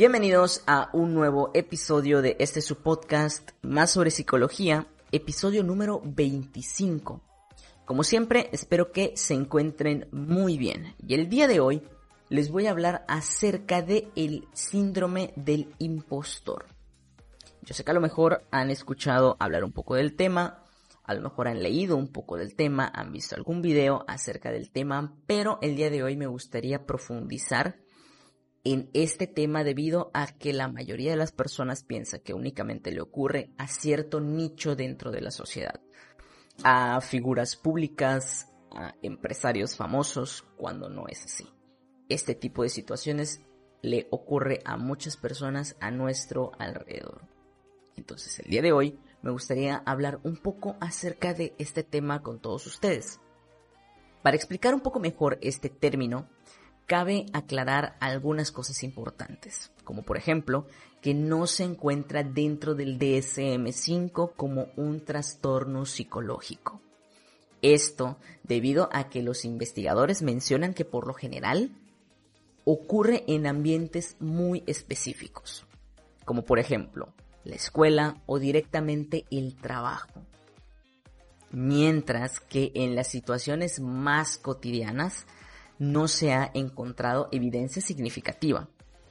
[0.00, 7.20] Bienvenidos a un nuevo episodio de este su podcast más sobre psicología, episodio número 25.
[7.84, 10.94] Como siempre, espero que se encuentren muy bien.
[11.06, 11.82] Y el día de hoy
[12.30, 16.64] les voy a hablar acerca de el síndrome del impostor.
[17.60, 20.64] Yo sé que a lo mejor han escuchado hablar un poco del tema,
[21.04, 24.70] a lo mejor han leído un poco del tema, han visto algún video acerca del
[24.70, 27.76] tema, pero el día de hoy me gustaría profundizar
[28.64, 33.00] en este tema debido a que la mayoría de las personas piensa que únicamente le
[33.00, 35.80] ocurre a cierto nicho dentro de la sociedad,
[36.62, 41.48] a figuras públicas, a empresarios famosos, cuando no es así.
[42.08, 43.40] Este tipo de situaciones
[43.82, 47.22] le ocurre a muchas personas a nuestro alrededor.
[47.96, 52.40] Entonces el día de hoy me gustaría hablar un poco acerca de este tema con
[52.40, 53.20] todos ustedes.
[54.22, 56.28] Para explicar un poco mejor este término,
[56.90, 60.66] cabe aclarar algunas cosas importantes, como por ejemplo
[61.00, 66.80] que no se encuentra dentro del DSM5 como un trastorno psicológico.
[67.62, 71.70] Esto debido a que los investigadores mencionan que por lo general
[72.64, 75.66] ocurre en ambientes muy específicos,
[76.24, 80.26] como por ejemplo la escuela o directamente el trabajo.
[81.52, 85.28] Mientras que en las situaciones más cotidianas
[85.80, 88.68] no se ha encontrado evidencia significativa.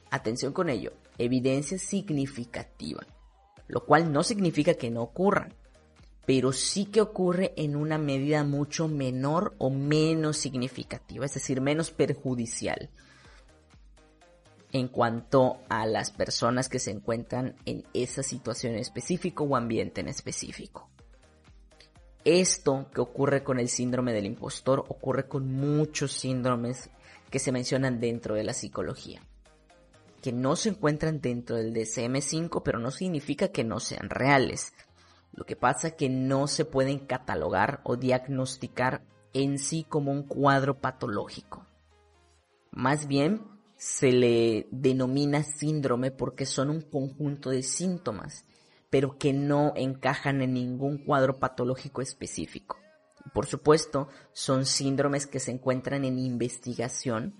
[0.08, 3.04] Atención con ello, evidencia significativa,
[3.66, 5.48] lo cual no significa que no ocurra,
[6.26, 11.90] pero sí que ocurre en una medida mucho menor o menos significativa, es decir, menos
[11.90, 12.88] perjudicial
[14.72, 20.00] en cuanto a las personas que se encuentran en esa situación en específico o ambiente
[20.00, 20.88] en específico.
[22.24, 26.90] Esto que ocurre con el síndrome del impostor ocurre con muchos síndromes
[27.30, 29.22] que se mencionan dentro de la psicología,
[30.20, 34.74] que no se encuentran dentro del DSM5, pero no significa que no sean reales.
[35.32, 39.02] Lo que pasa es que no se pueden catalogar o diagnosticar
[39.32, 41.66] en sí como un cuadro patológico.
[42.70, 43.42] Más bien,
[43.76, 48.44] se le denomina síndrome porque son un conjunto de síntomas
[48.90, 52.78] pero que no encajan en ningún cuadro patológico específico.
[53.32, 57.36] Por supuesto, son síndromes que se encuentran en investigación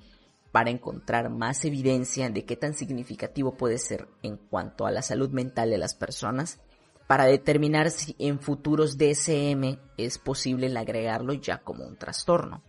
[0.53, 5.31] para encontrar más evidencia de qué tan significativo puede ser en cuanto a la salud
[5.31, 6.61] mental de las personas,
[7.07, 12.63] para determinar si en futuros DSM es posible el agregarlo ya como un trastorno.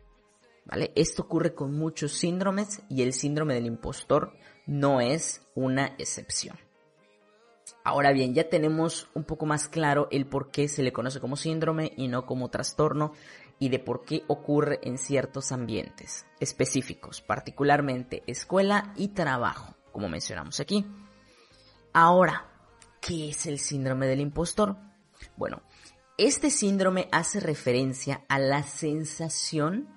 [0.66, 0.92] ¿Vale?
[0.96, 4.34] Esto ocurre con muchos síndromes y el síndrome del impostor
[4.66, 6.58] no es una excepción.
[7.84, 11.36] Ahora bien, ya tenemos un poco más claro el por qué se le conoce como
[11.36, 13.14] síndrome y no como trastorno
[13.60, 20.60] y de por qué ocurre en ciertos ambientes específicos, particularmente escuela y trabajo, como mencionamos
[20.60, 20.86] aquí.
[21.94, 22.50] Ahora,
[23.00, 24.78] ¿qué es el síndrome del impostor?
[25.38, 25.62] Bueno,
[26.18, 29.90] este síndrome hace referencia a la sensación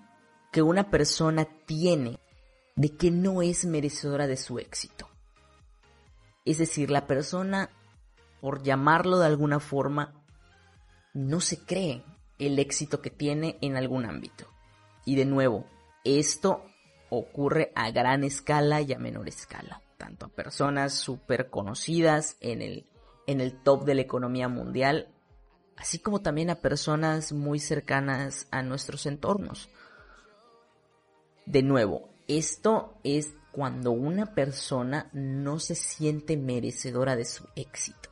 [0.53, 2.19] que una persona tiene
[2.77, 5.09] de que no es merecedora de su éxito.
[6.45, 7.71] Es decir, la persona,
[8.41, 10.25] por llamarlo de alguna forma,
[11.15, 12.05] no se cree
[12.39, 14.47] el éxito que tiene en algún ámbito.
[15.05, 15.67] Y de nuevo,
[16.05, 16.65] esto
[17.09, 22.87] ocurre a gran escala y a menor escala, tanto a personas súper conocidas en el,
[23.27, 25.09] en el top de la economía mundial,
[25.77, 29.71] así como también a personas muy cercanas a nuestros entornos.
[31.47, 38.11] De nuevo, esto es cuando una persona no se siente merecedora de su éxito.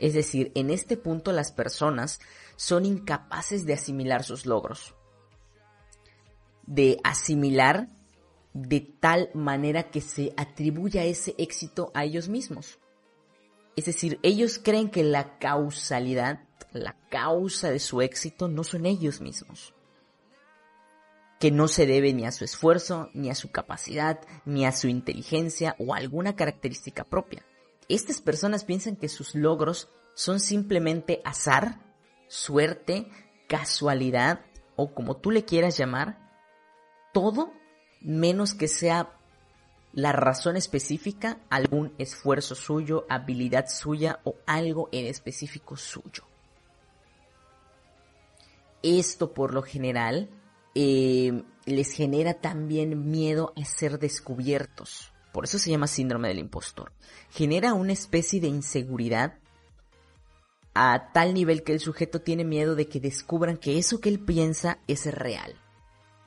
[0.00, 2.18] Es decir, en este punto las personas
[2.56, 4.96] son incapaces de asimilar sus logros.
[6.66, 7.90] De asimilar
[8.54, 12.80] de tal manera que se atribuya ese éxito a ellos mismos.
[13.76, 16.40] Es decir, ellos creen que la causalidad,
[16.72, 19.72] la causa de su éxito no son ellos mismos
[21.42, 24.86] que no se debe ni a su esfuerzo, ni a su capacidad, ni a su
[24.86, 27.44] inteligencia o alguna característica propia.
[27.88, 31.80] Estas personas piensan que sus logros son simplemente azar,
[32.28, 33.08] suerte,
[33.48, 34.44] casualidad
[34.76, 36.30] o como tú le quieras llamar,
[37.12, 37.52] todo
[38.00, 39.18] menos que sea
[39.92, 46.22] la razón específica, algún esfuerzo suyo, habilidad suya o algo en específico suyo.
[48.84, 50.30] Esto por lo general
[50.74, 55.12] eh, les genera también miedo a ser descubiertos.
[55.32, 56.92] Por eso se llama síndrome del impostor.
[57.30, 59.38] Genera una especie de inseguridad
[60.74, 64.20] a tal nivel que el sujeto tiene miedo de que descubran que eso que él
[64.20, 65.54] piensa es real.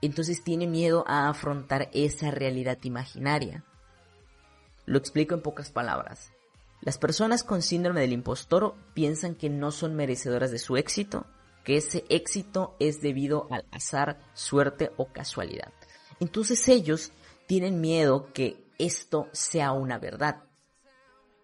[0.01, 3.63] Entonces tiene miedo a afrontar esa realidad imaginaria.
[4.85, 6.31] Lo explico en pocas palabras.
[6.81, 11.25] Las personas con síndrome del impostor piensan que no son merecedoras de su éxito,
[11.65, 15.73] que ese éxito es debido al azar, suerte o casualidad.
[16.21, 17.11] Entonces ellos
[17.47, 20.43] tienen miedo que esto sea una verdad,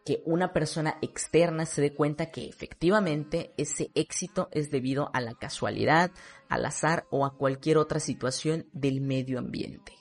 [0.06, 5.34] que una persona externa se dé cuenta que efectivamente ese éxito es debido a la
[5.34, 6.12] casualidad,
[6.50, 9.94] al azar o a cualquier otra situación del medio ambiente.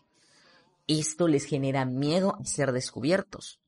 [0.87, 3.60] Esto les genera miedo a ser descubiertos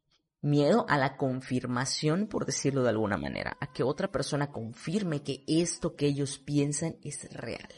[0.43, 5.45] miedo a la confirmación, por decirlo de alguna manera, a que otra persona confirme que
[5.47, 7.69] esto que ellos piensan es real.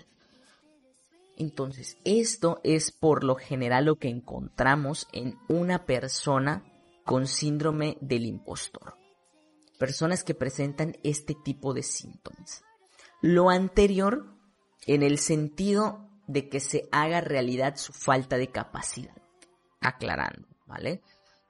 [1.36, 6.64] Entonces, esto es por lo general lo que encontramos en una persona
[7.04, 8.96] con síndrome del impostor.
[9.78, 12.62] Personas que presentan este tipo de síntomas.
[13.20, 14.26] Lo anterior
[14.86, 19.16] en el sentido de que se haga realidad su falta de capacidad.
[19.80, 21.02] Aclarando, ¿vale?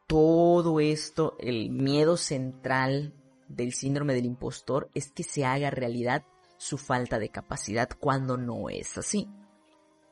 [0.07, 3.15] Todo esto, el miedo central
[3.49, 6.25] del síndrome del impostor es que se haga realidad
[6.57, 9.29] su falta de capacidad cuando no es así.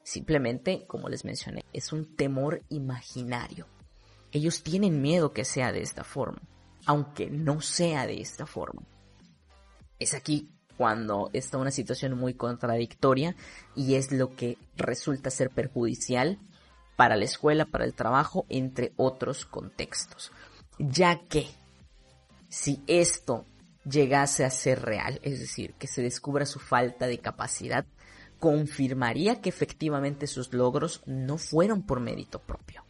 [0.03, 3.67] Simplemente, como les mencioné, es un temor imaginario.
[4.33, 6.43] Ellos tienen miedo que sea de esta forma,
[6.87, 8.83] aunque no sea de esta forma.
[9.99, 13.37] Es aquí cuando está una situación muy contradictoria
[13.77, 16.39] y es lo que resulta ser perjudicial
[16.97, 20.33] para la escuela, para el trabajo, entre otros contextos.
[20.79, 21.47] Ya que
[22.49, 23.47] si esto
[23.85, 27.87] llegase a ser real, es decir, que se descubra su falta de capacidad,
[28.39, 32.85] confirmaría que efectivamente sus logros no fueron por mérito propio.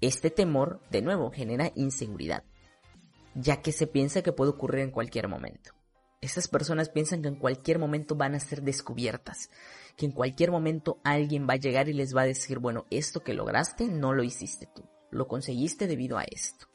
[0.00, 2.42] Este temor, de nuevo, genera inseguridad,
[3.34, 5.72] ya que se piensa que puede ocurrir en cualquier momento.
[6.20, 9.50] Estas personas piensan que en cualquier momento van a ser descubiertas
[9.96, 13.20] que en cualquier momento alguien va a llegar y les va a decir, bueno, esto
[13.20, 16.66] que lograste no lo hiciste tú, lo conseguiste debido a esto.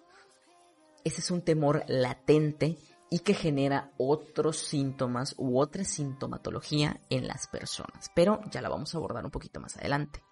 [1.04, 2.78] Ese es un temor latente
[3.10, 8.94] y que genera otros síntomas u otra sintomatología en las personas, pero ya la vamos
[8.94, 10.24] a abordar un poquito más adelante.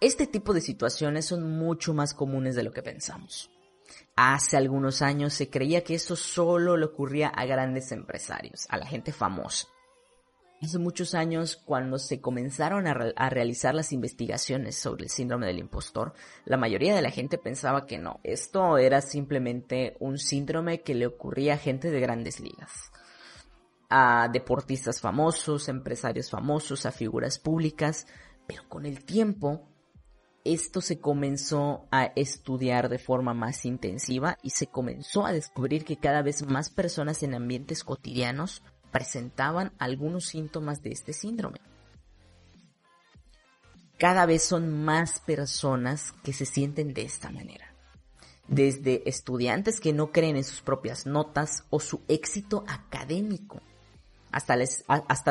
[0.00, 3.50] Este tipo de situaciones son mucho más comunes de lo que pensamos.
[4.14, 8.86] Hace algunos años se creía que esto solo le ocurría a grandes empresarios, a la
[8.86, 9.68] gente famosa.
[10.62, 16.14] Hace muchos años, cuando se comenzaron a, realizar las investigaciones sobre el síndrome del impostor,
[16.46, 21.06] la mayoría de la gente pensaba que no, esto era simplemente un síndrome que le
[21.06, 22.90] ocurría a gente de grandes ligas,
[23.90, 28.06] a deportistas famosos, empresarios famosos, a figuras públicas,
[28.46, 29.68] pero con el tiempo
[30.42, 35.98] esto se comenzó a estudiar de forma más intensiva y se comenzó a descubrir que
[35.98, 38.62] cada vez más personas en ambientes cotidianos
[38.96, 41.60] presentaban algunos síntomas de este síndrome.
[43.98, 47.74] Cada vez son más personas que se sienten de esta manera.
[48.48, 53.60] Desde estudiantes que no creen en sus propias notas o su éxito académico,
[54.32, 54.56] hasta,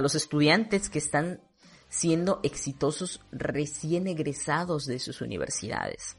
[0.02, 1.42] los estudiantes que están
[1.90, 6.18] siendo exitosos recién egresados de sus universidades.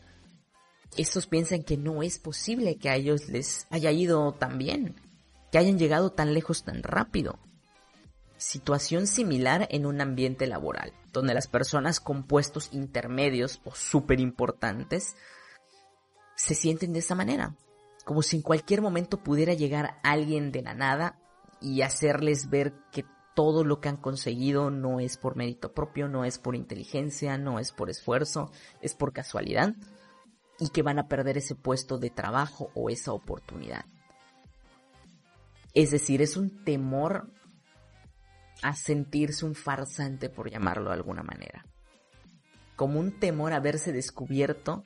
[0.96, 4.96] Estos piensan que no es posible que a ellos les haya ido tan bien,
[5.52, 7.38] que hayan llegado tan lejos tan rápido.
[8.38, 15.16] Situación similar en un ambiente laboral, donde las personas con puestos intermedios o súper importantes
[16.36, 17.56] se sienten de esa manera,
[18.04, 21.18] como si en cualquier momento pudiera llegar alguien de la nada
[21.60, 26.24] y hacerles ver que todo lo que han conseguido no es por mérito propio, no
[26.24, 28.50] es por inteligencia, no es por esfuerzo,
[28.80, 29.74] es por casualidad
[30.58, 33.84] y que van a perder ese puesto de trabajo o esa oportunidad.
[35.74, 37.30] Es decir, es un temor
[38.62, 41.64] a sentirse un farsante, por llamarlo de alguna manera.
[42.74, 44.84] Como un temor a verse descubierto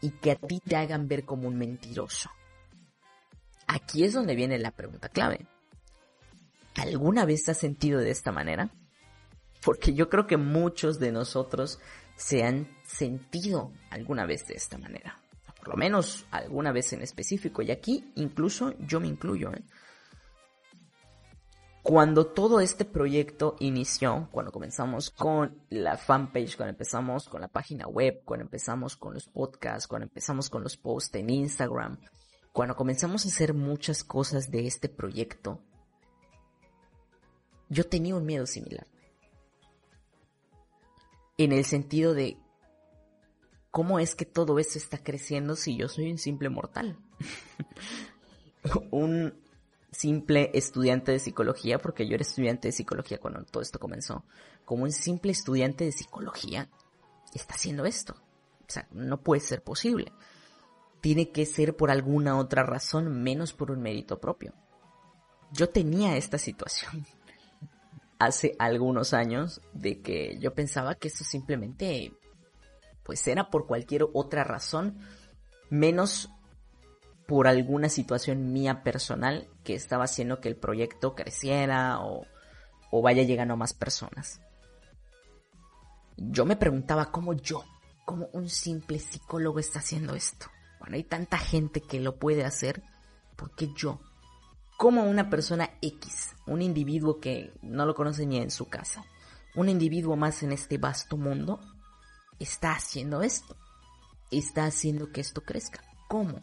[0.00, 2.30] y que a ti te hagan ver como un mentiroso.
[3.66, 5.46] Aquí es donde viene la pregunta clave.
[6.76, 8.70] ¿Alguna vez te has sentido de esta manera?
[9.64, 11.80] Porque yo creo que muchos de nosotros
[12.16, 15.20] se han sentido alguna vez de esta manera.
[15.58, 17.62] Por lo menos alguna vez en específico.
[17.62, 19.52] Y aquí incluso yo me incluyo.
[19.54, 19.62] ¿eh?
[21.84, 27.86] Cuando todo este proyecto inició, cuando comenzamos con la fanpage, cuando empezamos con la página
[27.86, 31.98] web, cuando empezamos con los podcasts, cuando empezamos con los posts en Instagram,
[32.54, 35.60] cuando comenzamos a hacer muchas cosas de este proyecto,
[37.68, 38.86] yo tenía un miedo similar.
[41.36, 42.38] En el sentido de,
[43.70, 46.96] ¿cómo es que todo eso está creciendo si yo soy un simple mortal?
[48.90, 49.43] un
[49.94, 54.24] simple estudiante de psicología, porque yo era estudiante de psicología cuando todo esto comenzó,
[54.64, 56.68] como un simple estudiante de psicología
[57.34, 58.14] está haciendo esto.
[58.66, 60.12] O sea, no puede ser posible.
[61.00, 64.54] tiene que ser por alguna otra razón menos por un mérito propio.
[65.52, 67.06] Yo tenía esta situación
[68.18, 72.12] hace algunos años de que yo pensaba que esto simplemente
[73.02, 74.98] pues era por cualquier otra razón
[75.68, 76.30] menos
[77.26, 82.26] por alguna situación mía personal que estaba haciendo que el proyecto creciera o,
[83.02, 84.40] vaya llegando a más personas.
[86.16, 87.64] Yo me preguntaba cómo yo,
[88.04, 90.46] cómo un simple psicólogo está haciendo esto.
[90.78, 92.82] Cuando hay tanta gente que lo puede hacer,
[93.36, 94.00] ¿por qué yo?
[94.78, 99.04] Como una persona X, un individuo que no lo conoce ni en su casa,
[99.56, 101.60] un individuo más en este vasto mundo,
[102.38, 103.56] está haciendo esto.
[104.30, 105.82] Está haciendo que esto crezca.
[106.08, 106.40] ¿Cómo?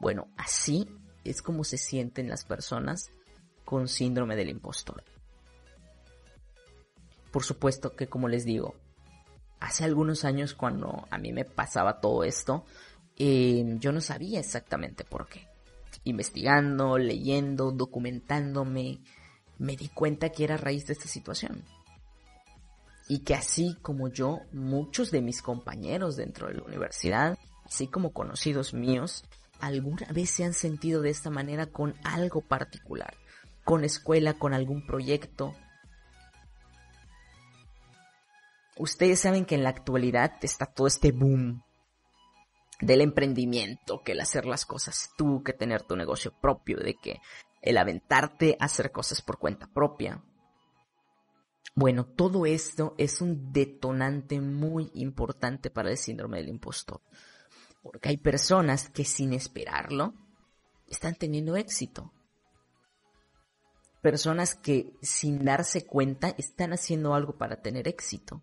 [0.00, 0.88] Bueno, así
[1.24, 3.10] es como se sienten las personas
[3.64, 5.02] con síndrome del impostor.
[7.30, 8.74] Por supuesto que como les digo,
[9.60, 12.64] hace algunos años cuando a mí me pasaba todo esto,
[13.16, 15.46] eh, yo no sabía exactamente por qué.
[16.04, 19.00] Investigando, leyendo, documentándome,
[19.58, 21.64] me di cuenta que era raíz de esta situación.
[23.08, 28.12] Y que así como yo, muchos de mis compañeros dentro de la universidad, así como
[28.12, 29.24] conocidos míos,
[29.60, 33.14] alguna vez se han sentido de esta manera con algo particular,
[33.64, 35.54] con escuela, con algún proyecto.
[38.76, 41.62] Ustedes saben que en la actualidad está todo este boom
[42.80, 47.20] del emprendimiento, que el hacer las cosas tú, que tener tu negocio propio, de que
[47.60, 50.22] el aventarte a hacer cosas por cuenta propia.
[51.74, 57.00] Bueno, todo esto es un detonante muy importante para el síndrome del impostor.
[57.82, 60.14] Porque hay personas que sin esperarlo
[60.88, 62.12] están teniendo éxito.
[64.02, 68.42] Personas que sin darse cuenta están haciendo algo para tener éxito.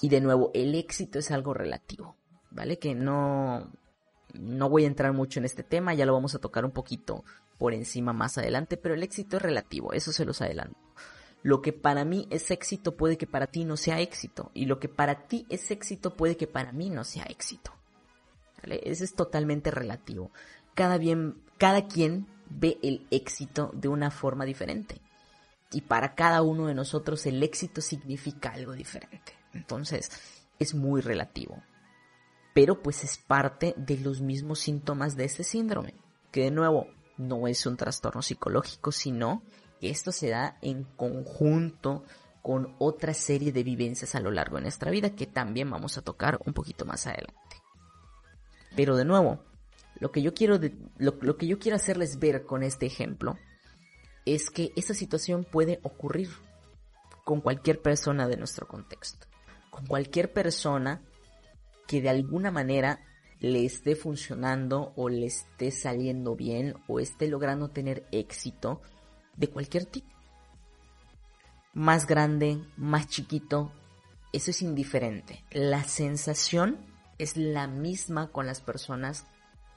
[0.00, 2.16] Y de nuevo, el éxito es algo relativo,
[2.50, 2.78] ¿vale?
[2.78, 3.72] Que no,
[4.34, 7.24] no voy a entrar mucho en este tema, ya lo vamos a tocar un poquito
[7.58, 10.78] por encima más adelante, pero el éxito es relativo, eso se los adelanto.
[11.42, 14.78] Lo que para mí es éxito puede que para ti no sea éxito, y lo
[14.78, 17.72] que para ti es éxito puede que para mí no sea éxito.
[18.62, 20.30] Eso es totalmente relativo.
[20.74, 25.00] Cada, bien, cada quien ve el éxito de una forma diferente.
[25.70, 29.34] Y para cada uno de nosotros el éxito significa algo diferente.
[29.52, 30.10] Entonces,
[30.58, 31.62] es muy relativo.
[32.54, 35.94] Pero pues es parte de los mismos síntomas de ese síndrome.
[36.32, 36.86] Que de nuevo,
[37.18, 39.42] no es un trastorno psicológico, sino
[39.80, 42.04] que esto se da en conjunto
[42.42, 46.02] con otra serie de vivencias a lo largo de nuestra vida que también vamos a
[46.02, 47.36] tocar un poquito más adelante.
[48.76, 49.42] Pero de nuevo,
[50.00, 50.60] lo que yo quiero,
[50.98, 53.36] lo, que yo quiero hacerles ver con este ejemplo
[54.24, 56.30] es que esta situación puede ocurrir
[57.24, 59.26] con cualquier persona de nuestro contexto,
[59.70, 61.02] con cualquier persona
[61.86, 63.00] que de alguna manera
[63.40, 68.82] le esté funcionando o le esté saliendo bien o esté logrando tener éxito
[69.36, 70.08] de cualquier tipo.
[71.72, 73.72] Más grande, más chiquito,
[74.32, 75.44] eso es indiferente.
[75.50, 76.78] La sensación
[77.18, 79.26] es la misma con las personas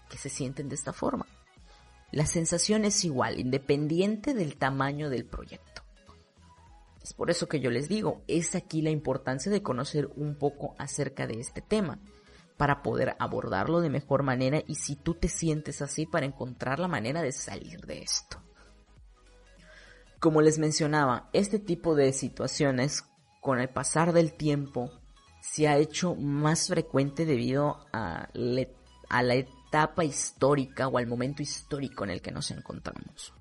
[0.10, 1.26] que se sienten de esta forma.
[2.12, 5.82] La sensación es igual, independiente del tamaño del proyecto.
[7.02, 10.76] Es por eso que yo les digo, es aquí la importancia de conocer un poco
[10.78, 12.00] acerca de este tema,
[12.58, 16.88] para poder abordarlo de mejor manera y si tú te sientes así, para encontrar la
[16.88, 18.38] manera de salir de esto.
[20.20, 23.04] Como les mencionaba, este tipo de situaciones,
[23.40, 24.92] con el pasar del tiempo,
[25.42, 32.12] se ha hecho más frecuente debido a, la etapa histórica o al momento histórico en
[32.12, 33.34] el que nos encontramos.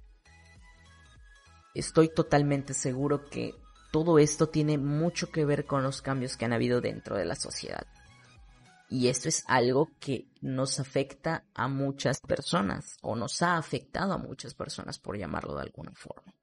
[1.74, 3.54] Estoy totalmente seguro que
[3.92, 7.36] todo esto tiene mucho que ver con los cambios que han habido dentro de la
[7.36, 7.86] sociedad.
[8.88, 14.18] Y esto es algo que nos afecta a muchas personas, o nos ha afectado a
[14.18, 16.34] muchas personas, por llamarlo de alguna forma.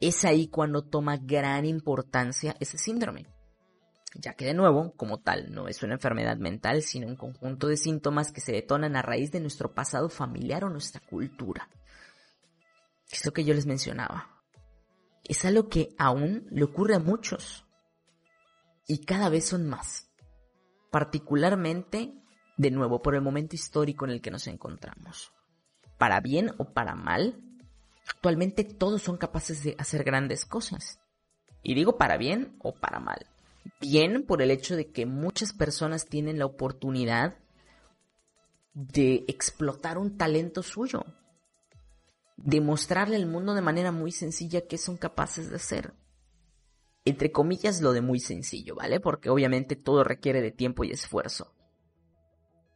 [0.00, 3.26] Es ahí cuando toma gran importancia ese síndrome
[4.14, 7.76] ya que de nuevo, como tal, no es una enfermedad mental, sino un conjunto de
[7.76, 11.68] síntomas que se detonan a raíz de nuestro pasado familiar o nuestra cultura.
[13.10, 14.42] Es lo que yo les mencionaba.
[15.24, 17.64] Es algo que aún le ocurre a muchos.
[18.86, 20.10] Y cada vez son más.
[20.90, 22.14] Particularmente,
[22.56, 25.32] de nuevo, por el momento histórico en el que nos encontramos.
[25.98, 27.40] Para bien o para mal,
[28.08, 30.98] actualmente todos son capaces de hacer grandes cosas.
[31.62, 33.26] Y digo para bien o para mal
[33.80, 37.36] bien por el hecho de que muchas personas tienen la oportunidad
[38.74, 41.04] de explotar un talento suyo,
[42.36, 45.94] de mostrarle al mundo de manera muy sencilla qué son capaces de hacer.
[47.04, 49.00] Entre comillas lo de muy sencillo, ¿vale?
[49.00, 51.54] Porque obviamente todo requiere de tiempo y esfuerzo.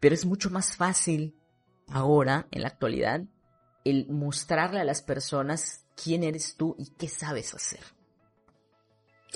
[0.01, 1.39] Pero es mucho más fácil
[1.89, 3.23] ahora, en la actualidad,
[3.85, 7.81] el mostrarle a las personas quién eres tú y qué sabes hacer.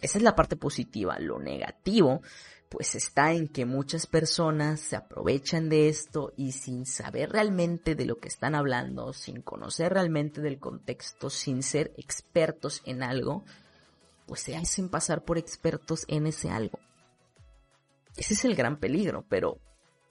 [0.01, 1.19] Esa es la parte positiva.
[1.19, 2.23] Lo negativo,
[2.69, 8.07] pues está en que muchas personas se aprovechan de esto y sin saber realmente de
[8.07, 13.45] lo que están hablando, sin conocer realmente del contexto, sin ser expertos en algo,
[14.27, 16.79] pues se hacen pasar por expertos en ese algo.
[18.17, 19.59] Ese es el gran peligro, pero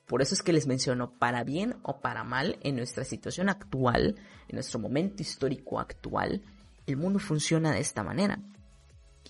[0.08, 4.16] por eso es que les menciono, para bien o para mal, en nuestra situación actual,
[4.48, 6.42] en nuestro momento histórico actual,
[6.86, 8.40] el mundo funciona de esta manera.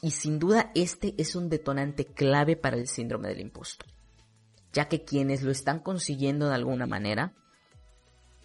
[0.02, 3.88] Y sin duda este es un detonante clave para el síndrome del impostor,
[4.72, 7.34] ya que quienes lo están consiguiendo de alguna manera,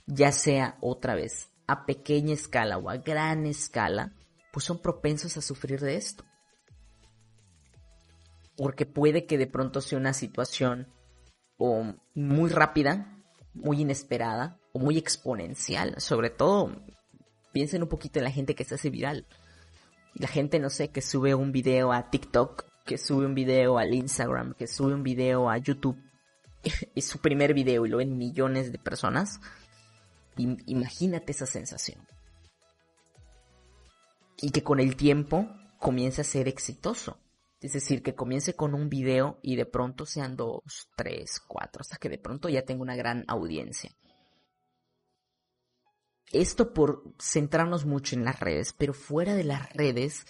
[0.06, 4.14] ya sea otra vez a pequeña escala o a gran escala,
[4.52, 6.24] pues son propensos a sufrir de esto.
[8.56, 10.88] Porque puede que de pronto sea una situación
[12.14, 13.22] muy rápida,
[13.54, 15.94] muy inesperada o muy exponencial.
[15.98, 16.82] Sobre todo,
[17.52, 19.26] piensen un poquito en la gente que se hace viral.
[20.14, 23.94] La gente, no sé, que sube un video a TikTok, que sube un video al
[23.94, 25.98] Instagram, que sube un video a YouTube.
[26.94, 29.40] es su primer video y lo ven millones de personas.
[30.36, 32.06] imagínate esa sensación.
[34.40, 37.18] Y que con el tiempo comience a ser exitoso.
[37.60, 41.96] Es decir, que comience con un video y de pronto sean dos, tres, cuatro, hasta
[41.96, 43.92] que de pronto ya tenga una gran audiencia.
[46.32, 50.26] Esto por centrarnos mucho en las redes, pero fuera de las redes,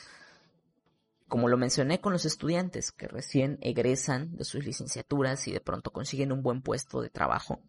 [1.28, 5.92] como lo mencioné con los estudiantes que recién egresan de sus licenciaturas y de pronto
[5.92, 7.62] consiguen un buen puesto de trabajo,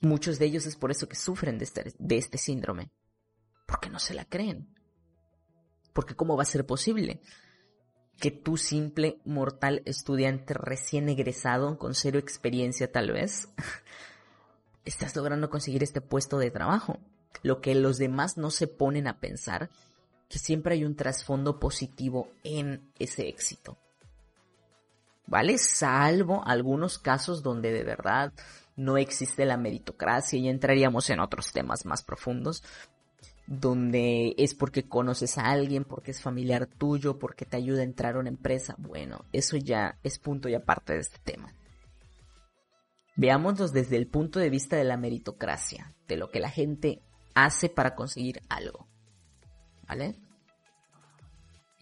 [0.00, 2.92] muchos de ellos es por eso que sufren de este, este síndrome,
[3.66, 4.74] porque no se la creen.
[5.94, 7.22] Porque ¿cómo va a ser posible?
[8.20, 13.48] que tú simple mortal estudiante recién egresado con cero experiencia tal vez,
[14.86, 16.98] estás logrando conseguir este puesto de trabajo.
[17.42, 19.68] Lo que los demás no se ponen a pensar,
[20.28, 23.76] que siempre hay un trasfondo positivo en ese éxito.
[25.26, 25.58] ¿Vale?
[25.58, 28.32] Salvo algunos casos donde de verdad
[28.76, 32.62] no existe la meritocracia y entraríamos en otros temas más profundos,
[33.46, 38.16] donde es porque conoces a alguien, porque es familiar tuyo, porque te ayuda a entrar
[38.16, 38.76] a una empresa.
[38.78, 41.52] Bueno, eso ya es punto y aparte de este tema.
[43.16, 47.02] Veámoslos desde el punto de vista de la meritocracia, de lo que la gente
[47.34, 48.86] hace para conseguir algo.
[49.88, 50.16] ¿Vale?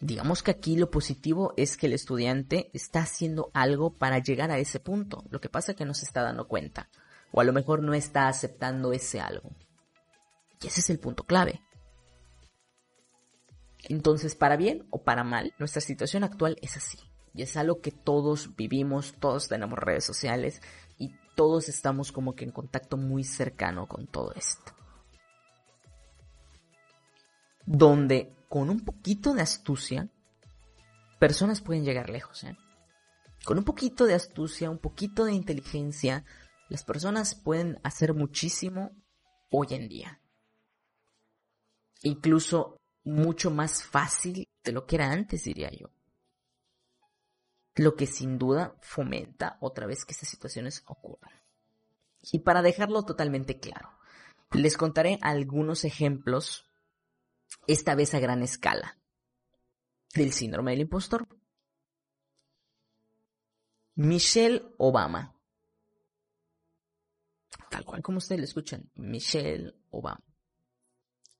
[0.01, 4.59] Digamos que aquí lo positivo es que el estudiante está haciendo algo para llegar a
[4.59, 5.25] ese punto.
[5.31, 6.88] Lo que pasa es que no se está dando cuenta.
[7.33, 9.51] O a lo mejor no está aceptando ese algo.
[10.62, 11.62] Y ese es el punto clave.
[13.88, 16.99] Entonces, para bien o para mal, nuestra situación actual es así.
[17.35, 20.61] Y es algo que todos vivimos, todos tenemos redes sociales
[21.35, 24.73] todos estamos como que en contacto muy cercano con todo esto.
[27.66, 30.11] Donde con un poquito de astucia,
[31.18, 32.44] personas pueden llegar lejos.
[32.44, 32.57] ¿eh?
[33.44, 36.25] Con un poquito de astucia, un poquito de inteligencia,
[36.68, 38.90] las personas pueden hacer muchísimo
[39.51, 40.20] hoy en día
[42.05, 45.88] incluso mucho más fácil de lo que era antes, diría yo.
[47.76, 51.32] Lo que sin duda fomenta otra vez que estas situaciones ocurran.
[52.32, 53.90] Y para dejarlo totalmente claro,
[54.52, 56.70] les contaré algunos ejemplos,
[57.66, 58.98] esta vez a gran escala,
[60.14, 61.26] del síndrome del impostor.
[63.96, 65.34] Michelle Obama.
[67.70, 70.24] Tal cual como ustedes lo escuchan, Michelle Obama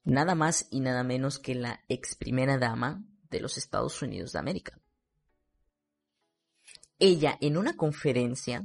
[0.05, 4.39] nada más y nada menos que la ex primera dama de los Estados Unidos de
[4.39, 4.79] América.
[6.99, 8.65] Ella en una conferencia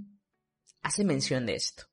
[0.81, 1.83] hace mención de esto,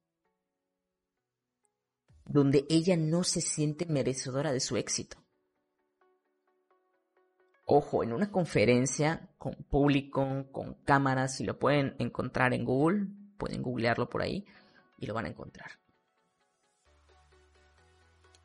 [2.24, 5.16] donde ella no se siente merecedora de su éxito.
[7.64, 13.62] Ojo, en una conferencia con público, con cámaras, si lo pueden encontrar en Google, pueden
[13.62, 14.44] googlearlo por ahí
[14.98, 15.72] y lo van a encontrar.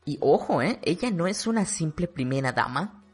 [0.05, 0.79] Y ojo, ¿eh?
[0.81, 3.05] Ella no es una simple primera dama.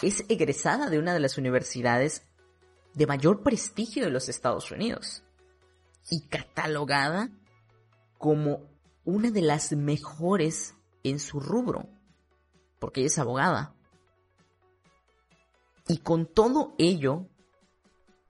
[0.00, 2.26] Es egresada de una de las universidades
[2.94, 5.22] de mayor prestigio de los Estados Unidos.
[6.10, 7.30] Y catalogada
[8.18, 8.68] como
[9.04, 11.88] una de las mejores en su rubro.
[12.78, 13.74] Porque ella es abogada.
[15.88, 17.28] Y con todo ello,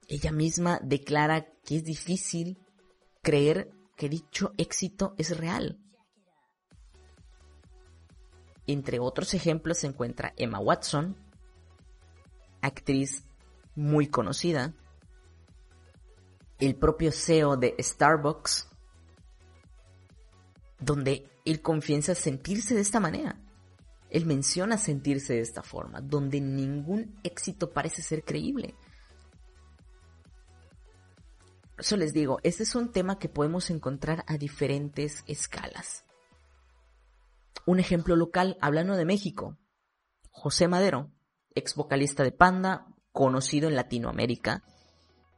[0.07, 2.57] ella misma declara que es difícil
[3.21, 5.79] creer que dicho éxito es real.
[8.65, 11.17] Entre otros ejemplos se encuentra Emma Watson,
[12.61, 13.25] actriz
[13.75, 14.73] muy conocida.
[16.59, 18.69] el propio CEO de Starbucks,
[20.79, 23.37] donde él confiesa sentirse de esta manera.
[24.09, 28.75] Él menciona sentirse de esta forma, donde ningún éxito parece ser creíble.
[31.71, 36.05] Por eso les digo, este es un tema que podemos encontrar a diferentes escalas.
[37.65, 39.57] Un ejemplo local, hablando de México.
[40.29, 41.11] José Madero,
[41.55, 44.63] ex vocalista de Panda, conocido en Latinoamérica,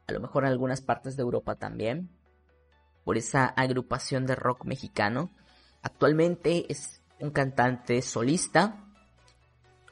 [0.08, 2.10] a lo mejor en algunas partes de Europa también,
[3.04, 5.30] por esa agrupación de rock mexicano.
[5.82, 8.84] Actualmente es un cantante solista,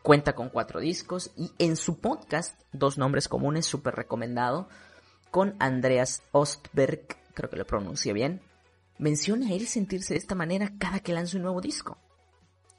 [0.03, 4.69] cuenta con cuatro discos y en su podcast, Dos Nombres Comunes, súper recomendado,
[5.31, 8.41] con Andreas Ostberg, creo que lo pronuncie bien,
[8.99, 11.99] menciona a él sentirse de esta manera cada que lanza un nuevo disco,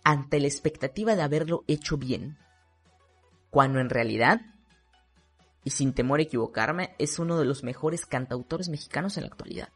[0.04, 2.38] ante la expectativa de haberlo hecho bien,
[3.50, 4.42] cuando en realidad,
[5.66, 9.70] y sin temor a equivocarme, es uno de los mejores cantautores mexicanos en la actualidad.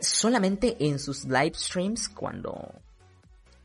[0.00, 2.72] solamente en sus live streams, cuando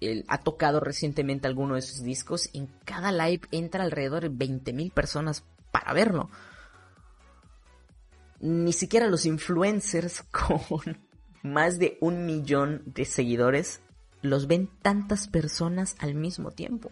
[0.01, 4.91] él ha tocado recientemente alguno de sus discos, en cada live entra alrededor de 20.000
[4.91, 6.31] personas para verlo.
[8.39, 10.97] Ni siquiera los influencers con
[11.43, 13.81] más de un millón de seguidores
[14.23, 16.91] los ven tantas personas al mismo tiempo.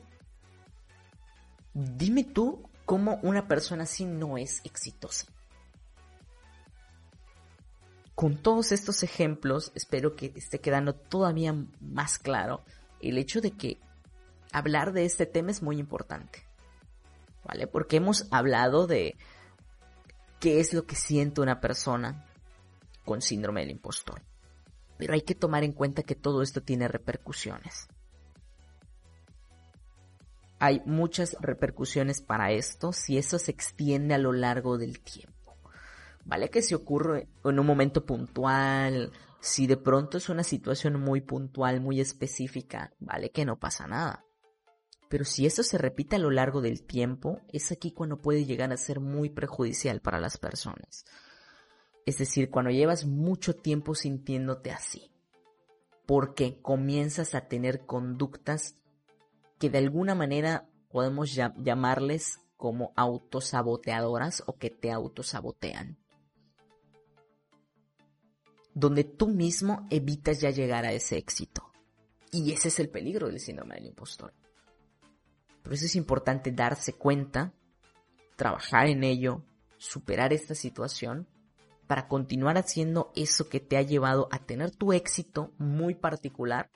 [1.75, 5.27] Dime tú cómo una persona así no es exitosa.
[8.15, 12.63] Con todos estos ejemplos, espero que esté quedando todavía más claro
[13.01, 13.77] el hecho de que
[14.53, 16.47] hablar de este tema es muy importante.
[17.43, 17.67] ¿Vale?
[17.67, 19.17] Porque hemos hablado de
[20.39, 22.25] qué es lo que siente una persona
[23.03, 24.21] con síndrome del impostor.
[24.97, 27.89] Pero hay que tomar en cuenta que todo esto tiene repercusiones.
[30.59, 35.35] Hay muchas repercusiones para esto si eso se extiende a lo largo del tiempo.
[36.25, 36.49] ¿vale?
[36.49, 41.79] Que se ocurre en un momento puntual, si de pronto es una situación muy puntual,
[41.79, 43.29] muy específica, ¿vale?
[43.29, 44.25] Que no pasa nada.
[45.07, 48.73] Pero si eso se repite a lo largo del tiempo, es aquí cuando puede llegar
[48.73, 51.05] a ser muy perjudicial para las personas.
[52.07, 55.11] Es decir, cuando llevas mucho tiempo sintiéndote así.
[56.07, 58.75] Porque comienzas a tener conductas
[59.59, 65.97] que de alguna manera podemos llamarles como autosaboteadoras o que te autosabotean
[68.75, 71.71] donde tú mismo evitas ya llegar a ese éxito.
[72.31, 74.33] Y ese es el peligro del síndrome del impostor.
[75.63, 77.53] Por eso es importante darse cuenta,
[78.35, 79.43] trabajar en ello,
[79.77, 81.27] superar esta situación
[81.87, 86.69] para continuar haciendo eso que te ha llevado a tener tu éxito muy particular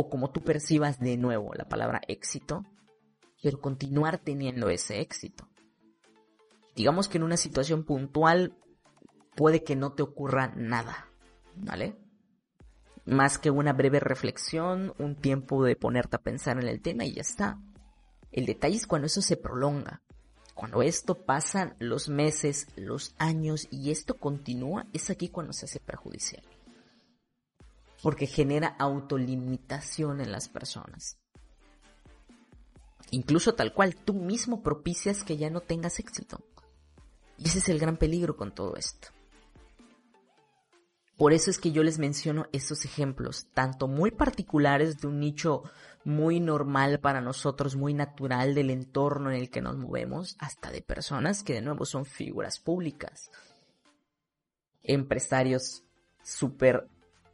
[0.00, 2.64] o como tú percibas de nuevo la palabra éxito,
[3.42, 5.48] pero continuar teniendo ese éxito.
[6.76, 8.56] Digamos que en una situación puntual
[9.34, 11.08] puede que no te ocurra nada,
[11.56, 11.96] ¿vale?
[13.06, 17.14] Más que una breve reflexión, un tiempo de ponerte a pensar en el tema y
[17.14, 17.58] ya está.
[18.30, 20.04] El detalle es cuando eso se prolonga.
[20.54, 25.80] Cuando esto pasan los meses, los años y esto continúa, es aquí cuando se hace
[25.80, 26.44] perjudicial.
[28.02, 31.18] Porque genera autolimitación en las personas.
[33.10, 36.40] Incluso tal cual tú mismo propicias que ya no tengas éxito.
[37.38, 39.08] Y ese es el gran peligro con todo esto.
[41.16, 45.64] Por eso es que yo les menciono estos ejemplos, tanto muy particulares de un nicho
[46.04, 50.80] muy normal para nosotros, muy natural del entorno en el que nos movemos, hasta de
[50.80, 53.32] personas que de nuevo son figuras públicas,
[54.84, 55.82] empresarios
[56.22, 56.88] súper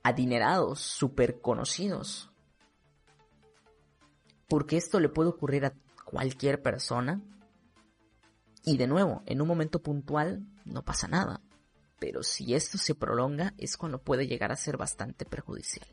[0.04, 2.30] adinerados, súper conocidos.
[4.48, 7.20] Porque esto le puede ocurrir a cualquier persona
[8.64, 11.42] y de nuevo, en un momento puntual no pasa nada
[12.04, 15.88] pero si esto se prolonga es cuando puede llegar a ser bastante perjudicial.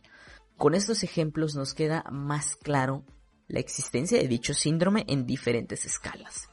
[0.58, 3.06] Con estos ejemplos nos queda más claro
[3.47, 6.50] la existencia de dicho síndrome en diferentes escalas.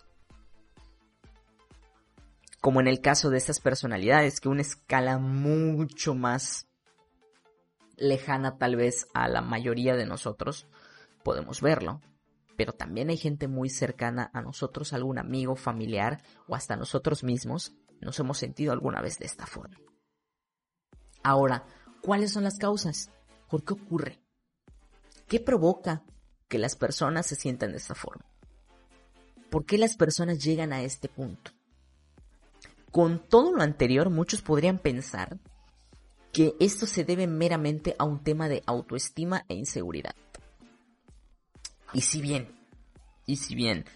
[2.61, 6.68] Como en el caso de estas personalidades, que una escala mucho más
[7.99, 10.67] lejana tal vez a la mayoría de nosotros
[11.23, 12.01] podemos verlo.
[12.57, 17.73] Pero también hay gente muy cercana a nosotros, algún amigo, familiar o hasta nosotros mismos
[18.01, 19.77] nos hemos sentido alguna vez de esta forma.
[21.23, 21.65] Ahora,
[22.01, 23.11] ¿cuáles son las causas?
[23.49, 24.21] ¿Por qué ocurre?
[25.27, 26.03] ¿Qué provoca
[26.49, 28.25] que las personas se sientan de esta forma?
[29.51, 31.53] ¿Por qué las personas llegan a este punto?
[32.91, 35.39] Con todo lo anterior, muchos podrían pensar
[36.39, 40.15] que esto se debe meramente a un tema de autoestima e inseguridad.
[41.93, 42.55] Y si bien,
[43.27, 43.87] y si bien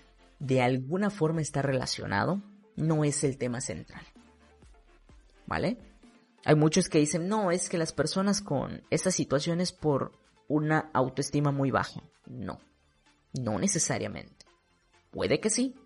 [0.41, 2.43] de alguna forma está relacionado,
[2.75, 4.05] no es el tema central.
[5.47, 5.79] ¿Vale?
[6.45, 10.11] Hay muchos que dicen, no, es que las personas con estas situaciones por
[10.49, 12.03] una autoestima muy baja.
[12.27, 12.59] No,
[13.35, 14.47] no necesariamente.
[15.13, 15.77] Puede que sí,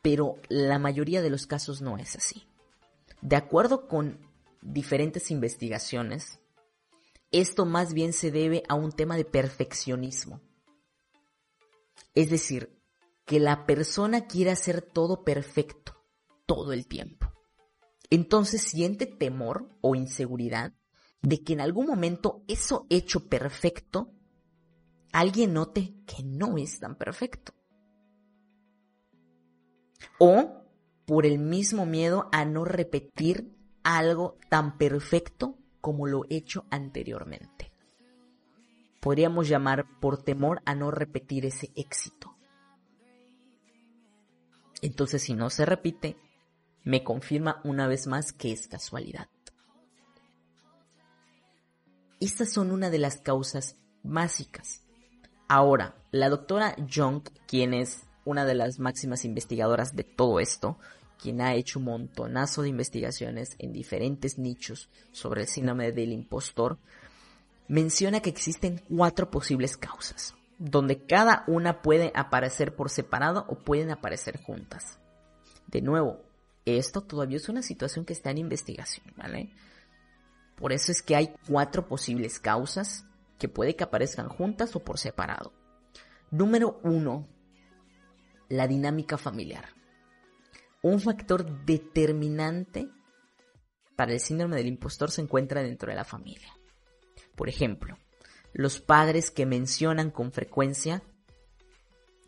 [0.00, 2.46] pero la mayoría de los casos no es así.
[3.20, 4.29] De acuerdo con
[4.60, 6.40] diferentes investigaciones,
[7.32, 10.40] esto más bien se debe a un tema de perfeccionismo.
[12.14, 12.80] Es decir,
[13.24, 16.00] que la persona quiere hacer todo perfecto
[16.46, 17.32] todo el tiempo.
[18.10, 20.74] Entonces siente temor o inseguridad
[21.22, 24.12] de que en algún momento eso hecho perfecto,
[25.12, 27.52] alguien note que no es tan perfecto.
[30.18, 30.64] O
[31.06, 33.56] por el mismo miedo a no repetir
[33.98, 37.72] algo tan perfecto como lo hecho anteriormente.
[39.00, 42.36] Podríamos llamar por temor a no repetir ese éxito.
[44.82, 46.16] Entonces si no se repite,
[46.84, 49.28] me confirma una vez más que es casualidad.
[52.20, 54.82] Estas son una de las causas básicas.
[55.48, 60.78] Ahora, la doctora Young, quien es una de las máximas investigadoras de todo esto,
[61.20, 66.78] quien ha hecho un montonazo de investigaciones en diferentes nichos sobre el síndrome del impostor,
[67.68, 73.90] menciona que existen cuatro posibles causas, donde cada una puede aparecer por separado o pueden
[73.90, 74.98] aparecer juntas.
[75.66, 76.24] De nuevo,
[76.64, 79.50] esto todavía es una situación que está en investigación, ¿vale?
[80.56, 83.04] Por eso es que hay cuatro posibles causas
[83.38, 85.52] que puede que aparezcan juntas o por separado.
[86.30, 87.26] Número uno,
[88.48, 89.79] la dinámica familiar.
[90.82, 92.88] Un factor determinante
[93.96, 96.54] para el síndrome del impostor se encuentra dentro de la familia.
[97.36, 97.98] Por ejemplo,
[98.52, 101.02] los padres que mencionan con frecuencia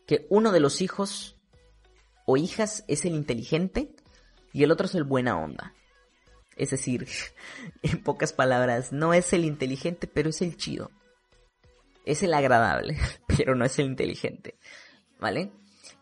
[0.06, 1.40] que uno de los hijos
[2.26, 3.94] o hijas es el inteligente
[4.52, 5.74] y el otro es el buena onda.
[6.56, 7.08] Es decir,
[7.82, 10.90] en pocas palabras, no es el inteligente, pero es el chido.
[12.04, 12.98] Es el agradable,
[13.36, 14.58] pero no es el inteligente.
[15.18, 15.52] ¿Vale?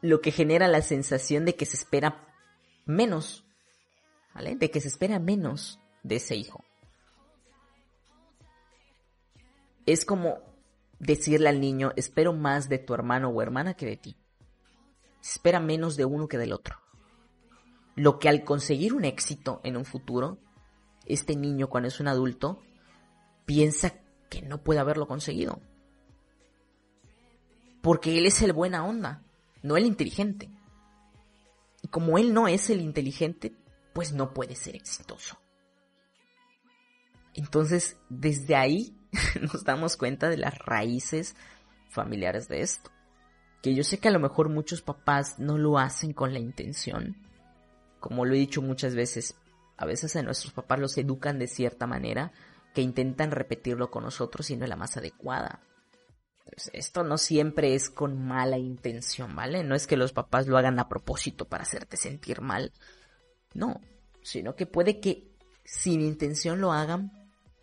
[0.00, 2.26] Lo que genera la sensación de que se espera
[2.90, 3.44] menos.
[4.35, 4.57] ¿Vale?
[4.57, 6.64] De que se espera menos de ese hijo.
[9.87, 10.38] Es como
[10.98, 14.16] decirle al niño, espero más de tu hermano o hermana que de ti.
[15.20, 16.76] Se espera menos de uno que del otro.
[17.96, 20.38] Lo que al conseguir un éxito en un futuro,
[21.07, 22.61] este niño cuando es un adulto
[23.46, 23.94] piensa
[24.29, 25.61] que no puede haberlo conseguido.
[27.83, 29.22] Porque él es el buena onda,
[29.62, 30.50] no el inteligente.
[31.83, 33.55] Y como él no es el inteligente,
[33.93, 35.38] pues no puede ser exitoso.
[37.35, 38.97] Entonces, desde ahí
[39.40, 41.37] nos damos cuenta de las raíces
[41.88, 42.90] familiares de esto.
[43.62, 47.16] Que yo sé que a lo mejor muchos papás no lo hacen con la intención,
[47.99, 49.37] como lo he dicho muchas veces,
[49.77, 52.33] a veces a nuestros papás los educan de cierta manera
[52.75, 55.61] que intentan repetirlo con nosotros y no es la más adecuada.
[56.72, 59.64] Esto no siempre es con mala intención, ¿vale?
[59.64, 62.72] No es que los papás lo hagan a propósito para hacerte sentir mal.
[63.55, 63.81] No,
[64.22, 65.31] sino que puede que
[65.64, 67.12] sin intención lo hagan,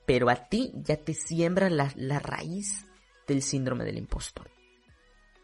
[0.06, 2.86] pero a ti ya te siembra la, la raíz
[3.28, 4.50] del síndrome del impostor.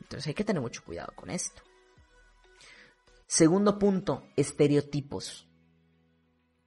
[0.01, 1.61] Entonces hay que tener mucho cuidado con esto.
[3.27, 5.47] Segundo punto, estereotipos.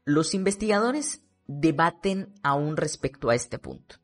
[0.04, 3.96] Los investigadores debaten aún respecto a este punto,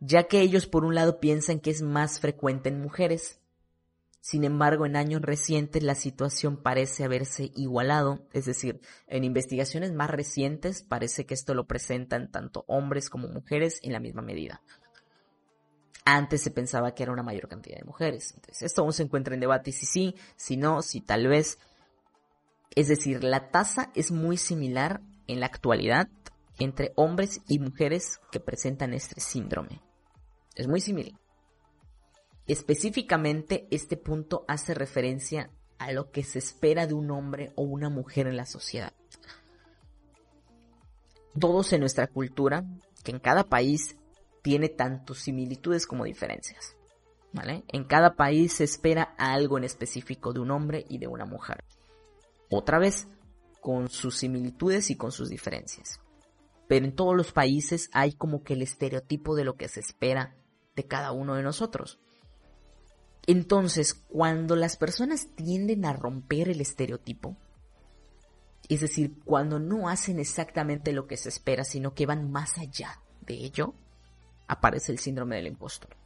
[0.00, 3.40] ya que ellos por un lado piensan que es más frecuente en mujeres.
[4.20, 10.10] Sin embargo, en años recientes la situación parece haberse igualado, es decir, en investigaciones más
[10.10, 14.60] recientes parece que esto lo presentan tanto hombres como mujeres en la misma medida.
[16.04, 18.32] Antes se pensaba que era una mayor cantidad de mujeres.
[18.34, 21.58] Entonces, esto aún se encuentra en debate si sí, si no, si tal vez.
[22.74, 26.08] Es decir, la tasa es muy similar en la actualidad
[26.58, 29.82] entre hombres y mujeres que presentan este síndrome.
[30.58, 31.18] Es muy similar.
[32.48, 37.88] Específicamente, este punto hace referencia a lo que se espera de un hombre o una
[37.88, 38.92] mujer en la sociedad.
[41.38, 42.64] Todos en nuestra cultura,
[43.04, 43.96] que en cada país
[44.42, 46.74] tiene tanto similitudes como diferencias.
[47.32, 47.62] ¿Vale?
[47.68, 51.62] En cada país se espera algo en específico de un hombre y de una mujer.
[52.50, 53.06] Otra vez,
[53.60, 56.00] con sus similitudes y con sus diferencias.
[56.66, 60.34] Pero en todos los países hay como que el estereotipo de lo que se espera
[60.78, 61.98] de cada uno de nosotros.
[63.26, 67.36] Entonces, cuando las personas tienden a romper el estereotipo,
[68.68, 73.02] es decir, cuando no hacen exactamente lo que se espera, sino que van más allá
[73.22, 73.74] de ello,
[74.46, 75.96] aparece el síndrome del impostor.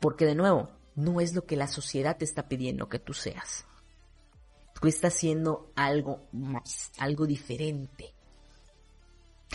[0.00, 3.66] Porque de nuevo, no es lo que la sociedad te está pidiendo que tú seas.
[4.80, 8.15] Tú estás haciendo algo más, algo diferente.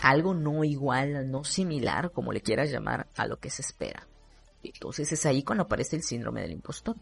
[0.00, 4.08] Algo no igual, no similar, como le quieras llamar, a lo que se espera.
[4.62, 6.96] Entonces es ahí cuando aparece el síndrome del impostor.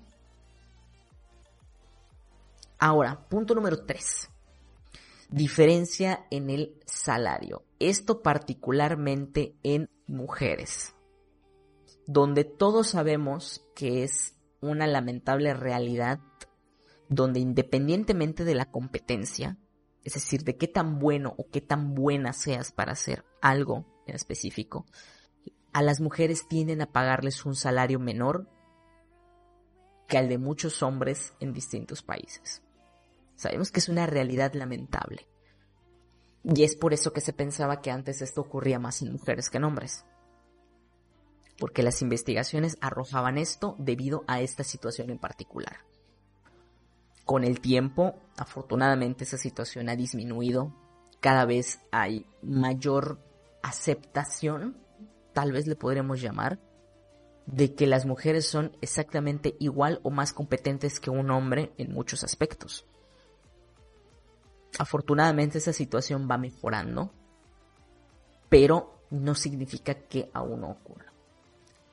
[2.78, 4.30] Ahora, punto número 3.
[5.28, 7.64] Diferencia en el salario.
[7.78, 10.94] Esto particularmente en mujeres
[12.12, 16.18] donde todos sabemos que es una lamentable realidad,
[17.08, 19.58] donde independientemente de la competencia,
[20.04, 24.14] es decir, de qué tan bueno o qué tan buena seas para hacer algo en
[24.14, 24.86] específico,
[25.72, 28.48] a las mujeres tienden a pagarles un salario menor
[30.08, 32.62] que al de muchos hombres en distintos países.
[33.36, 35.28] Sabemos que es una realidad lamentable.
[36.42, 39.58] Y es por eso que se pensaba que antes esto ocurría más en mujeres que
[39.58, 40.04] en hombres
[41.60, 45.76] porque las investigaciones arrojaban esto debido a esta situación en particular.
[47.30, 50.74] Con el tiempo, afortunadamente esa situación ha disminuido,
[51.20, 53.20] cada vez hay mayor
[53.62, 54.76] aceptación,
[55.32, 56.58] tal vez le podremos llamar,
[57.46, 62.24] de que las mujeres son exactamente igual o más competentes que un hombre en muchos
[62.24, 62.84] aspectos.
[64.76, 67.12] Afortunadamente esa situación va mejorando,
[68.48, 71.09] pero no significa que aún no ocurra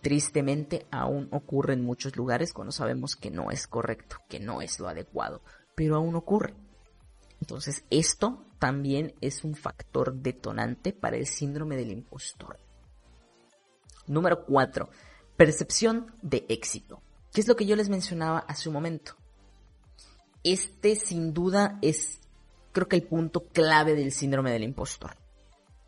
[0.08, 4.80] tristemente aún ocurre en muchos lugares cuando sabemos que no es correcto, que no es
[4.80, 5.42] lo adecuado,
[5.76, 6.54] pero aún ocurre.
[7.42, 12.58] Entonces esto también es un factor detonante para el síndrome del impostor.
[14.08, 14.90] Número 4.
[15.36, 17.02] Percepción de éxito.
[17.34, 19.18] ¿Qué es lo que yo les mencionaba hace un momento?
[20.42, 22.22] Este sin duda es
[22.72, 25.18] creo que el punto clave del síndrome del impostor.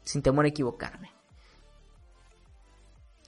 [0.04, 1.10] Sin temor a equivocarme.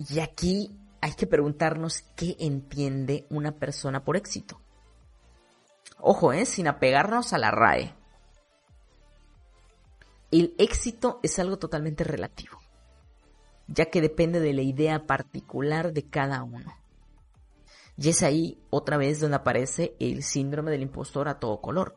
[0.09, 4.61] Y aquí hay que preguntarnos qué entiende una persona por éxito.
[5.99, 6.45] Ojo, ¿eh?
[6.45, 7.95] sin apegarnos a la RAE.
[10.31, 12.57] El éxito es algo totalmente relativo,
[13.67, 16.73] ya que depende de la idea particular de cada uno.
[17.97, 21.95] Y es ahí otra vez donde aparece el síndrome del impostor a todo color,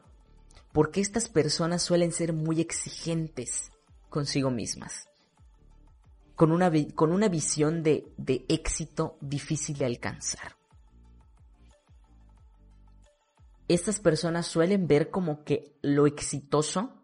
[0.72, 3.70] porque estas personas suelen ser muy exigentes
[4.10, 5.08] consigo mismas
[6.36, 10.56] con una, con una visión de, de éxito difícil de alcanzar.
[13.68, 17.00] Estas personas suelen ver como que lo exitoso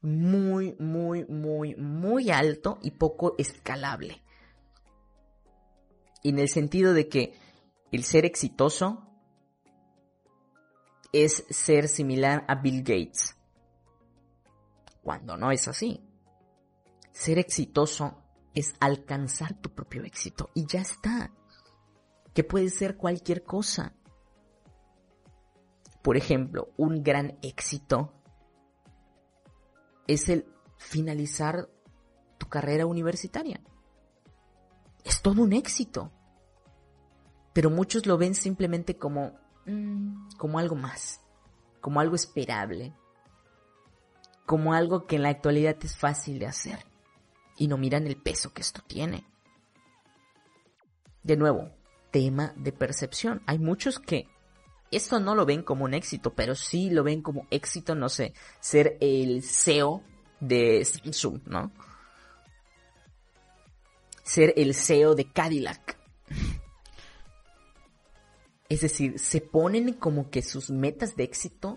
[0.00, 4.22] muy, muy, muy, muy alto y poco escalable.
[6.22, 7.34] En el sentido de que
[7.92, 9.06] el ser exitoso
[11.12, 13.36] es ser similar a Bill Gates.
[15.02, 16.00] Cuando no es así.
[17.10, 18.19] Ser exitoso
[18.54, 21.30] es alcanzar tu propio éxito y ya está.
[22.34, 23.94] Que puede ser cualquier cosa.
[26.02, 28.12] Por ejemplo, un gran éxito
[30.06, 30.46] es el
[30.78, 31.68] finalizar
[32.38, 33.60] tu carrera universitaria.
[35.04, 36.12] Es todo un éxito.
[37.52, 39.32] Pero muchos lo ven simplemente como,
[39.66, 41.20] mm, como algo más,
[41.80, 42.94] como algo esperable,
[44.46, 46.89] como algo que en la actualidad es fácil de hacer
[47.60, 49.22] y no miran el peso que esto tiene.
[51.22, 51.70] De nuevo,
[52.10, 53.42] tema de percepción.
[53.46, 54.26] Hay muchos que
[54.90, 58.32] esto no lo ven como un éxito, pero sí lo ven como éxito, no sé,
[58.60, 60.02] ser el CEO
[60.40, 61.70] de Samsung, ¿no?
[64.22, 65.98] Ser el CEO de Cadillac.
[68.70, 71.76] Es decir, se ponen como que sus metas de éxito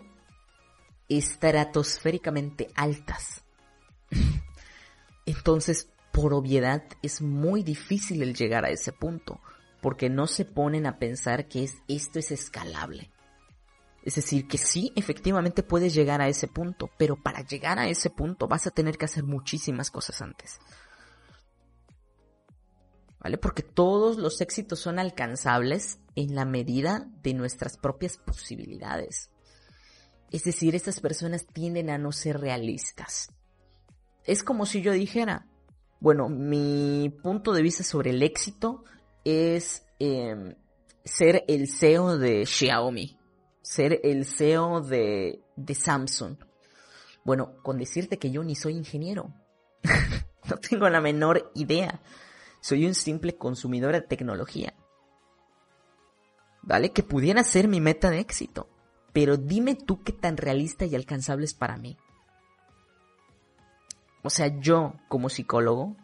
[1.10, 3.44] estratosféricamente altas.
[5.26, 9.42] Entonces, por obviedad, es muy difícil el llegar a ese punto,
[9.82, 13.10] porque no se ponen a pensar que es, esto es escalable.
[14.04, 18.10] Es decir, que sí, efectivamente puedes llegar a ese punto, pero para llegar a ese
[18.10, 20.60] punto vas a tener que hacer muchísimas cosas antes.
[23.20, 23.38] ¿Vale?
[23.38, 29.32] Porque todos los éxitos son alcanzables en la medida de nuestras propias posibilidades.
[30.30, 33.30] Es decir, estas personas tienden a no ser realistas
[34.26, 35.48] es como si yo dijera,
[36.00, 38.84] bueno, mi punto de vista sobre el éxito
[39.24, 40.56] es em,
[41.04, 43.18] ser el CEO de Xiaomi,
[43.62, 46.38] ser el CEO de, de Samsung.
[47.24, 49.34] Bueno, con decirte que yo ni soy ingeniero,
[50.50, 52.02] no tengo la menor idea,
[52.60, 54.74] soy un simple consumidor de tecnología.
[56.62, 56.92] ¿Vale?
[56.94, 58.70] Que pudiera ser mi meta de éxito.
[59.12, 61.98] Pero dime tú qué tan realista y alcanzable es para mí.
[64.24, 65.96] O sea, yo como psicólogo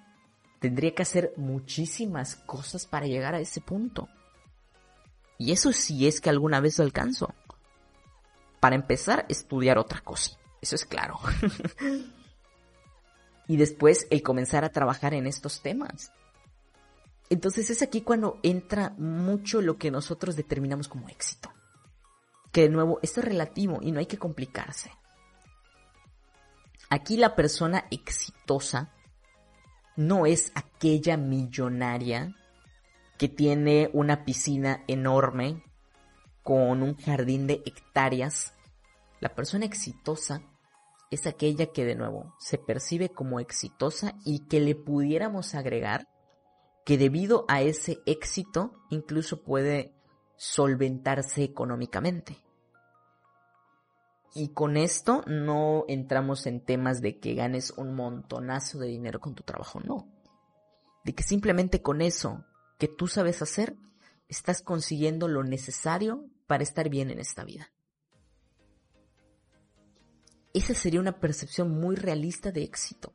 [0.60, 4.10] tendría que hacer muchísimas cosas para llegar a ese punto.
[5.38, 7.34] Y eso sí es que alguna vez lo alcanzo.
[8.60, 10.38] Para empezar, estudiar otra cosa.
[10.62, 11.18] Eso es claro.
[13.48, 16.12] y después el comenzar a trabajar en estos temas.
[17.30, 21.54] Entonces es aquí cuando entra mucho lo que nosotros determinamos como éxito.
[22.52, 24.92] Que de nuevo, esto es relativo y no hay que complicarse.
[26.92, 28.92] Aquí la persona exitosa
[29.96, 32.36] no es aquella millonaria
[33.20, 35.62] que tiene una piscina enorme
[36.42, 38.56] con un jardín de hectáreas.
[39.20, 40.42] La persona exitosa
[41.12, 46.08] es aquella que de nuevo se percibe como exitosa y que le pudiéramos agregar
[46.86, 49.94] que debido a ese éxito incluso puede
[50.38, 52.38] solventarse económicamente.
[54.34, 59.34] Y con esto no entramos en temas de que ganes un montonazo de dinero con
[59.34, 60.08] tu trabajo, no.
[61.04, 62.46] De que simplemente con eso
[62.78, 63.76] que tú sabes hacer,
[64.28, 67.72] estás consiguiendo lo necesario para estar bien en esta vida.
[70.54, 73.14] Esa sería una percepción muy realista de éxito.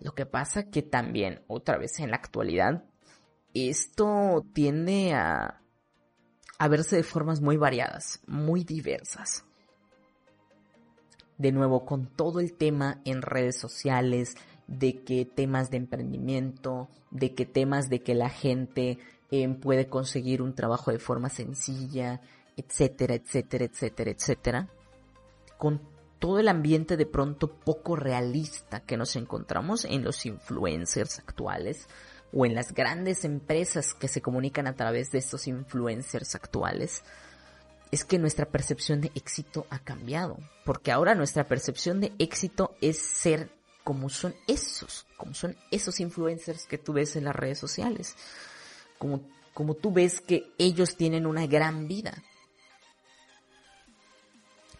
[0.00, 2.84] Lo que pasa que también, otra vez en la actualidad,
[3.54, 5.62] esto tiende a,
[6.58, 9.46] a verse de formas muy variadas, muy diversas
[11.38, 14.34] de nuevo con todo el tema en redes sociales,
[14.66, 18.98] de que temas de emprendimiento, de que temas de que la gente
[19.30, 22.20] eh, puede conseguir un trabajo de forma sencilla,
[22.56, 24.68] etcétera, etcétera, etcétera, etcétera,
[25.58, 25.80] con
[26.18, 31.88] todo el ambiente de pronto poco realista que nos encontramos en los influencers actuales
[32.32, 37.04] o en las grandes empresas que se comunican a través de estos influencers actuales,
[37.94, 40.36] es que nuestra percepción de éxito ha cambiado.
[40.64, 43.50] Porque ahora nuestra percepción de éxito es ser
[43.84, 48.16] como son esos, como son esos influencers que tú ves en las redes sociales.
[48.98, 49.20] Como,
[49.52, 52.20] como tú ves que ellos tienen una gran vida.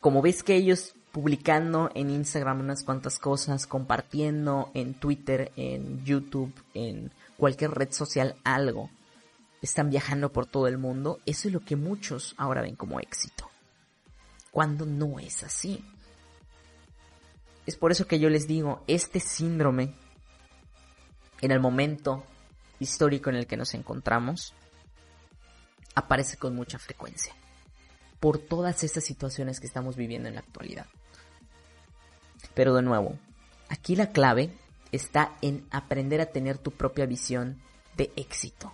[0.01, 6.53] Como ves que ellos publicando en Instagram unas cuantas cosas, compartiendo en Twitter, en YouTube,
[6.75, 8.91] en cualquier red social algo
[9.65, 13.51] están viajando por todo el mundo, eso es lo que muchos ahora ven como éxito.
[14.51, 15.83] Cuando no es así.
[17.67, 19.95] Es por eso que yo les digo, este síndrome,
[21.41, 22.25] en el momento
[22.79, 24.53] histórico en el que nos encontramos,
[25.95, 27.35] aparece con mucha frecuencia.
[28.21, 30.87] Por todas estas situaciones que estamos viviendo en la actualidad.
[32.55, 33.19] Pero de nuevo,
[33.71, 34.51] aquí la clave
[34.93, 37.63] está en aprender a tener tu propia visión
[37.97, 38.73] de éxito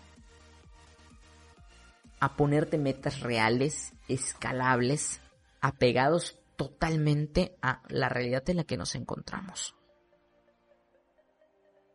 [2.20, 5.20] a ponerte metas reales, escalables,
[5.60, 9.74] apegados totalmente a la realidad en la que nos encontramos.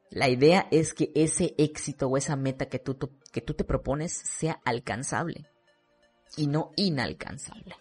[0.09, 2.97] La idea es que ese éxito o esa meta que tú,
[3.32, 5.45] que tú te propones sea alcanzable
[6.38, 7.76] y no inalcanzable.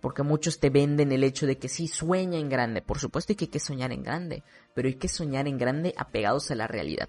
[0.00, 2.82] Porque muchos te venden el hecho de que sí, sueña en grande.
[2.82, 4.42] Por supuesto que hay que soñar en grande,
[4.74, 7.08] pero hay que soñar en grande apegados a la realidad.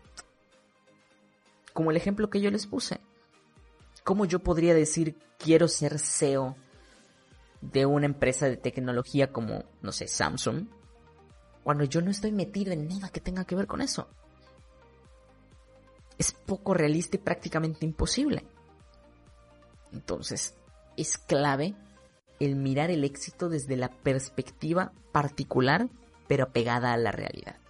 [1.73, 2.99] Como el ejemplo que yo les puse.
[4.03, 6.55] ¿Cómo yo podría decir quiero ser CEO
[7.61, 10.67] de una empresa de tecnología como, no sé, Samsung,
[11.63, 14.09] cuando yo no estoy metido en nada que tenga que ver con eso?
[16.17, 18.45] Es poco realista y prácticamente imposible.
[19.93, 20.55] Entonces,
[20.97, 21.75] es clave
[22.39, 25.87] el mirar el éxito desde la perspectiva particular,
[26.27, 27.62] pero apegada a la realidad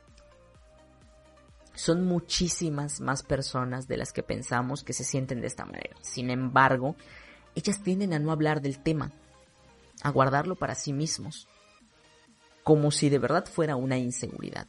[1.76, 5.96] son muchísimas más personas de las que pensamos que se sienten de esta manera.
[6.02, 6.96] Sin embargo,
[7.56, 9.12] ellas tienden a no hablar del tema,
[10.04, 11.48] a guardarlo para sí mismos,
[12.64, 14.68] como si de verdad fuera una inseguridad.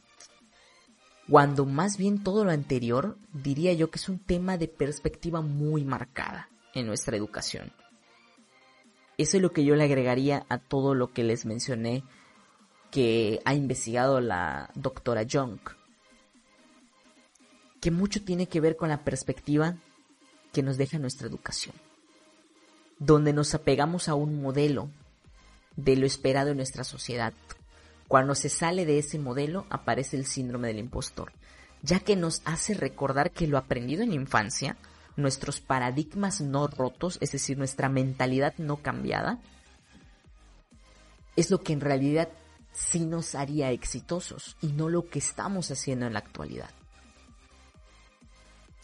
[1.29, 5.83] Cuando más bien todo lo anterior diría yo que es un tema de perspectiva muy
[5.83, 7.71] marcada en nuestra educación.
[9.17, 12.03] Eso es lo que yo le agregaría a todo lo que les mencioné
[12.91, 15.59] que ha investigado la doctora Young
[17.85, 19.75] que mucho tiene que ver con la perspectiva
[20.51, 21.75] que nos deja nuestra educación,
[22.97, 24.89] donde nos apegamos a un modelo
[25.75, 27.31] de lo esperado en nuestra sociedad.
[28.07, 31.31] Cuando se sale de ese modelo aparece el síndrome del impostor,
[31.83, 34.77] ya que nos hace recordar que lo aprendido en infancia,
[35.15, 39.37] nuestros paradigmas no rotos, es decir, nuestra mentalidad no cambiada,
[41.35, 42.29] es lo que en realidad
[42.71, 46.71] sí nos haría exitosos y no lo que estamos haciendo en la actualidad.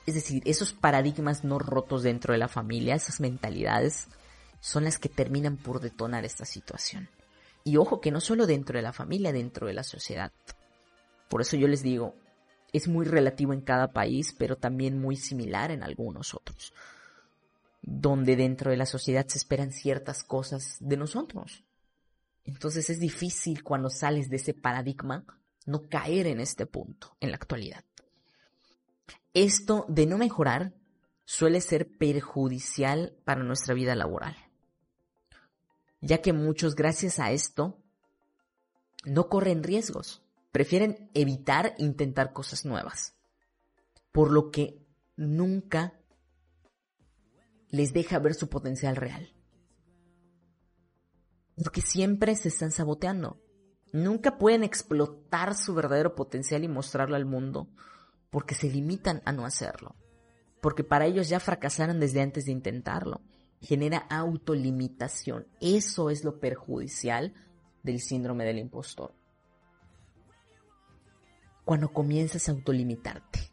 [0.06, 4.08] Es decir, esos paradigmas no rotos dentro de la familia, esas mentalidades,
[4.60, 7.10] son las que terminan por detonar esta situación.
[7.64, 10.32] Y ojo que no solo dentro de la familia, dentro de la sociedad.
[11.30, 12.16] Por eso yo les digo,
[12.74, 16.74] es muy relativo en cada país, pero también muy similar en algunos otros.
[17.84, 21.64] donde dentro de la sociedad se esperan ciertas cosas de nosotros.
[22.46, 25.26] Entonces es difícil cuando sales de ese paradigma
[25.66, 27.84] no caer en este punto en la actualidad.
[29.34, 30.74] Esto de no mejorar
[31.24, 34.36] suele ser perjudicial para nuestra vida laboral,
[36.02, 37.80] ya que muchos gracias a esto
[39.06, 40.22] no corren riesgos,
[40.52, 43.16] prefieren evitar intentar cosas nuevas,
[44.12, 45.94] por lo que nunca
[47.70, 49.34] les deja ver su potencial real.
[51.56, 53.40] Porque siempre se están saboteando.
[53.94, 57.70] Nunca pueden explotar su verdadero potencial y mostrarlo al mundo
[58.32, 59.96] porque se limitan a no hacerlo.
[60.62, 63.22] Porque para ellos ya fracasaron desde antes de intentarlo.
[63.62, 65.46] Genera autolimitación.
[65.60, 67.34] Eso es lo perjudicial
[67.84, 69.14] del síndrome del impostor.
[71.66, 73.52] Cuando comienzas a autolimitarte,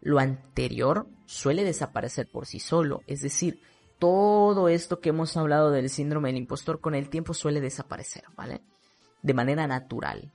[0.00, 3.02] lo anterior suele desaparecer por sí solo.
[3.06, 3.60] Es decir,
[3.98, 8.62] todo esto que hemos hablado del síndrome del impostor con el tiempo suele desaparecer, ¿vale?
[9.22, 10.32] De manera natural.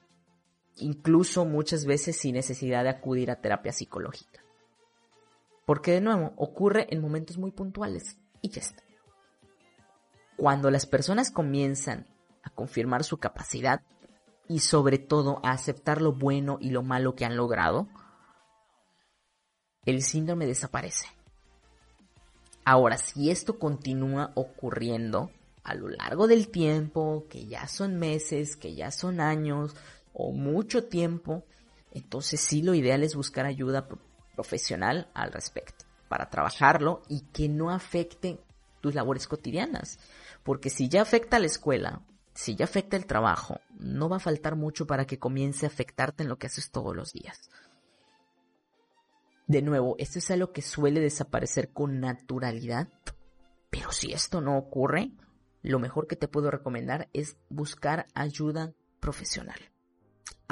[0.82, 4.44] Incluso muchas veces sin necesidad de acudir a terapia psicológica.
[5.66, 8.84] Porque de nuevo, ocurre en momentos muy puntuales y ya está.
[10.38, 12.08] Cuando las personas comienzan
[12.42, 13.82] a confirmar su capacidad
[14.48, 17.88] y sobre todo a aceptar lo bueno y lo malo que han logrado,
[19.86, 21.08] el síndrome desaparece.
[22.66, 25.30] Ahora, si esto continúa ocurriendo
[25.64, 29.76] a lo largo del tiempo, que ya son meses, que ya son años
[30.14, 31.44] o mucho tiempo,
[31.92, 33.88] entonces sí lo ideal es buscar ayuda
[34.36, 38.40] profesional al respecto para trabajarlo y que no afecte
[38.82, 39.98] tus labores cotidianas.
[40.44, 42.02] Porque si ya afecta a la escuela,
[42.34, 46.24] si ya afecta el trabajo, no va a faltar mucho para que comience a afectarte
[46.24, 47.50] en lo que haces todos los días.
[49.48, 52.88] De nuevo, esto es algo que suele desaparecer con naturalidad,
[53.70, 55.12] pero si esto no ocurre,
[55.62, 59.60] lo mejor que te puedo recomendar es buscar ayuda profesional.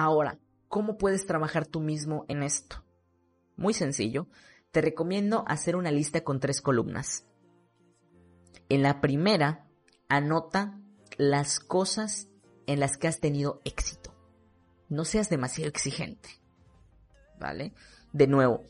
[0.02, 0.40] Ahora,
[0.70, 2.86] ¿cómo puedes trabajar tú mismo en esto?
[3.58, 4.30] Muy sencillo,
[4.72, 7.26] te recomiendo hacer una lista con tres columnas.
[8.70, 9.68] En la primera,
[10.08, 10.80] anota
[11.18, 12.30] las cosas
[12.66, 14.16] en las que has tenido éxito.
[14.88, 16.30] No seas demasiado exigente.
[17.38, 17.74] ¿Vale?
[18.14, 18.64] De nuevo,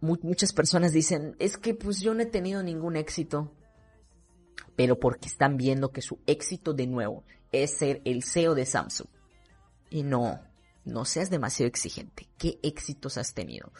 [0.00, 3.52] muchas personas dicen, es que pues yo no he tenido ningún éxito,
[4.76, 9.08] pero porque están viendo que su éxito de nuevo es ser el CEO de Samsung.
[9.92, 10.40] Y no,
[10.86, 12.26] no seas demasiado exigente.
[12.38, 13.72] ¿Qué éxitos has tenido?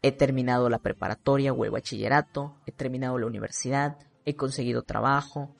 [0.00, 5.54] He terminado la preparatoria o el bachillerato, he terminado la universidad, he conseguido trabajo.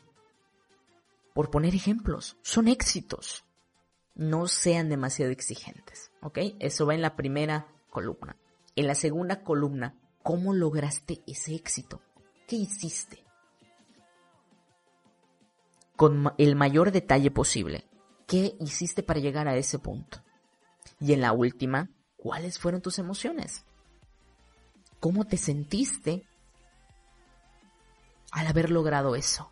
[1.34, 3.44] Por poner ejemplos, son éxitos.
[4.14, 6.38] No sean demasiado exigentes, ¿ok?
[6.60, 8.38] Eso va en la primera columna.
[8.76, 12.00] En la segunda columna, ¿cómo lograste ese éxito?
[12.48, 13.26] ¿Qué hiciste?
[15.94, 17.84] Con el mayor detalle posible,
[18.30, 20.22] ¿qué hiciste para llegar a ese punto?
[21.00, 23.64] Y en la última, ¿cuáles fueron tus emociones?
[25.00, 26.22] ¿Cómo te sentiste
[28.30, 29.50] al haber logrado eso?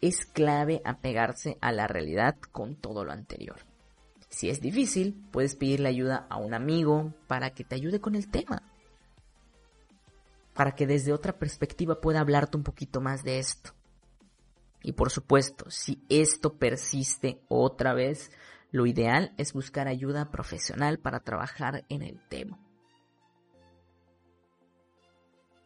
[0.00, 3.56] Es clave apegarse a la realidad con todo lo anterior.
[4.28, 8.30] Si es difícil, puedes pedirle ayuda a un amigo para que te ayude con el
[8.30, 8.62] tema.
[10.54, 13.75] Para que desde otra perspectiva pueda hablarte un poquito más de esto.
[14.86, 18.30] Y por supuesto, si esto persiste otra vez,
[18.70, 22.56] lo ideal es buscar ayuda profesional para trabajar en el tema.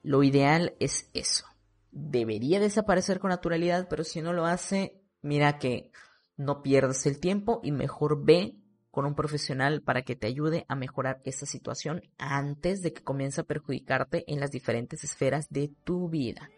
[0.03, 1.45] Lo ideal es eso.
[1.93, 5.91] Debería desaparecer con naturalidad, pero si no lo hace, mira que
[6.39, 8.57] no pierdas el tiempo y mejor ve
[8.91, 13.43] con un profesional para que te ayude a mejorar esta situación antes de que comience
[13.43, 16.49] a perjudicarte en las diferentes esferas de tu vida.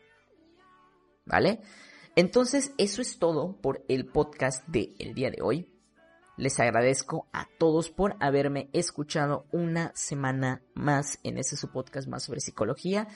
[1.27, 1.61] ¿Vale?
[2.15, 5.69] Entonces, eso es todo por el podcast de el día de hoy.
[6.37, 12.25] Les agradezco a todos por haberme escuchado una semana más en ese su podcast más
[12.25, 13.09] sobre psicología.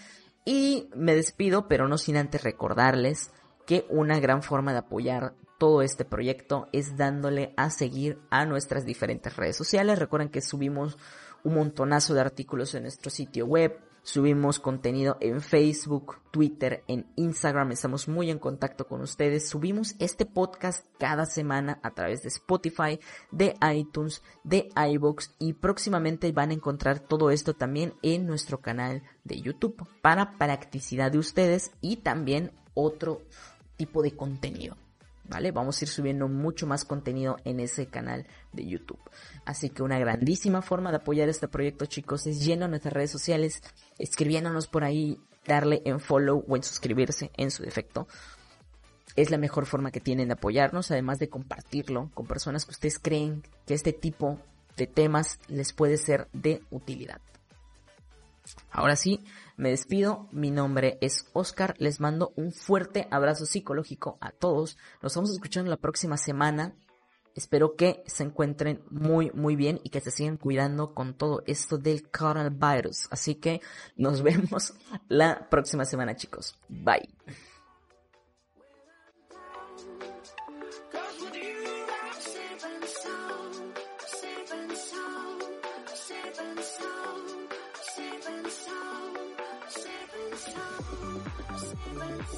[0.44, 3.32] Y me despido, pero no sin antes recordarles
[3.66, 8.86] que una gran forma de apoyar todo este proyecto es dándole a seguir a nuestras
[8.86, 9.98] diferentes redes sociales.
[9.98, 10.96] Recuerden que subimos
[11.44, 17.72] un montonazo de artículos en nuestro sitio web, subimos contenido en Facebook, Twitter, en Instagram,
[17.72, 19.48] estamos muy en contacto con ustedes.
[19.48, 23.00] Subimos este podcast cada semana a través de Spotify,
[23.32, 29.02] de iTunes, de iBox y próximamente van a encontrar todo esto también en nuestro canal
[29.24, 33.22] de YouTube para practicidad de ustedes y también otro
[33.76, 34.76] tipo de contenido.
[35.28, 39.00] Vamos a ir subiendo mucho más contenido en ese canal de YouTube.
[39.44, 43.10] Así que una grandísima forma de apoyar este proyecto, chicos, es yendo a nuestras redes
[43.10, 43.62] sociales,
[43.98, 48.06] escribiéndonos por ahí darle en follow o en suscribirse en su defecto.
[49.14, 52.98] Es la mejor forma que tienen de apoyarnos, además de compartirlo con personas que ustedes
[52.98, 54.38] creen que este tipo
[54.76, 57.20] de temas les puede ser de utilidad.
[58.70, 59.24] Ahora sí,
[59.56, 60.28] me despido.
[60.32, 61.74] Mi nombre es Oscar.
[61.78, 64.76] Les mando un fuerte abrazo psicológico a todos.
[65.02, 66.74] Nos vamos escuchando la próxima semana.
[67.34, 71.76] Espero que se encuentren muy, muy bien y que se sigan cuidando con todo esto
[71.76, 73.08] del coronavirus.
[73.10, 73.60] Así que
[73.96, 74.74] nos vemos
[75.08, 76.58] la próxima semana, chicos.
[76.68, 77.08] Bye.